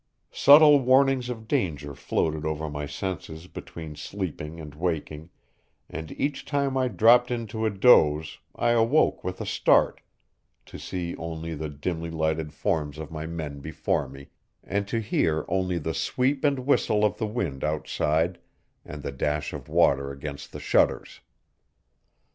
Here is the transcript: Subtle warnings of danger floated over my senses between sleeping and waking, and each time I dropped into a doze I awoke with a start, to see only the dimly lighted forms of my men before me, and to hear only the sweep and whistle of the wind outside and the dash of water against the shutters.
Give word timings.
Subtle 0.31 0.79
warnings 0.79 1.29
of 1.29 1.47
danger 1.47 1.93
floated 1.93 2.43
over 2.43 2.67
my 2.71 2.87
senses 2.87 3.45
between 3.45 3.95
sleeping 3.95 4.59
and 4.59 4.73
waking, 4.73 5.29
and 5.91 6.11
each 6.19 6.43
time 6.43 6.75
I 6.75 6.87
dropped 6.87 7.29
into 7.29 7.67
a 7.67 7.69
doze 7.69 8.39
I 8.55 8.71
awoke 8.71 9.23
with 9.23 9.39
a 9.39 9.45
start, 9.45 10.01
to 10.65 10.79
see 10.79 11.15
only 11.17 11.53
the 11.53 11.69
dimly 11.69 12.09
lighted 12.09 12.51
forms 12.51 12.97
of 12.97 13.11
my 13.11 13.27
men 13.27 13.59
before 13.59 14.09
me, 14.09 14.29
and 14.63 14.87
to 14.87 14.97
hear 14.99 15.45
only 15.47 15.77
the 15.77 15.93
sweep 15.93 16.43
and 16.43 16.65
whistle 16.65 17.05
of 17.05 17.19
the 17.19 17.27
wind 17.27 17.63
outside 17.63 18.39
and 18.83 19.03
the 19.03 19.11
dash 19.11 19.53
of 19.53 19.69
water 19.69 20.09
against 20.09 20.51
the 20.51 20.59
shutters. 20.59 21.21